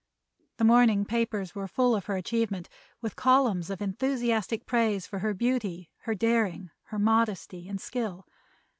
The 0.57 0.63
morning 0.63 1.05
papers 1.05 1.53
were 1.53 1.67
full 1.67 1.95
of 1.95 2.05
her 2.05 2.15
achievement, 2.17 2.67
with 3.01 3.15
columns 3.15 3.69
of 3.69 3.83
enthusiastic 3.83 4.65
praise 4.65 5.05
for 5.05 5.19
her 5.19 5.35
beauty, 5.35 5.91
her 6.07 6.15
daring, 6.15 6.71
her 6.85 6.97
modesty 6.97 7.67
and 7.69 7.79
skill. 7.79 8.25